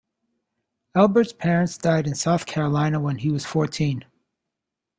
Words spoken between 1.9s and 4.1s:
in South Carolina when he was fourteen.